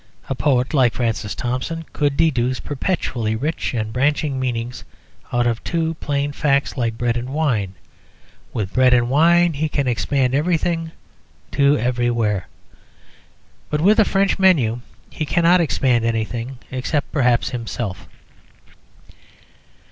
A 0.29 0.33
poet 0.33 0.73
like 0.73 0.95
Francis 0.95 1.35
Thompson 1.35 1.85
could 1.93 2.17
deduce 2.17 2.59
perpetually 2.59 3.35
rich 3.35 3.75
and 3.75 3.93
branching 3.93 4.39
meanings 4.39 4.83
out 5.31 5.45
of 5.45 5.63
two 5.63 5.93
plain 5.99 6.31
facts 6.31 6.75
like 6.75 6.97
bread 6.97 7.15
and 7.17 7.29
wine; 7.29 7.75
with 8.51 8.73
bread 8.73 8.95
and 8.95 9.11
wine 9.11 9.53
he 9.53 9.69
can 9.69 9.87
expand 9.87 10.33
everything 10.33 10.91
to 11.51 11.77
everywhere. 11.77 12.47
But 13.69 13.81
with 13.81 13.99
a 13.99 14.03
French 14.03 14.39
menu 14.39 14.81
he 15.11 15.23
cannot 15.23 15.61
expand 15.61 16.03
anything; 16.03 16.57
except 16.71 17.11
perhaps 17.11 17.49
himself. 17.51 18.07